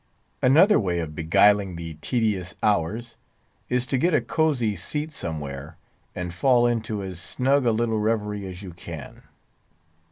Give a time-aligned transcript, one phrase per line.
[0.41, 3.17] Another way of beguiling the tedious hours,
[3.69, 5.77] is to get a cosy seat somewhere,
[6.15, 9.21] and fall into as snug a little reverie as you can.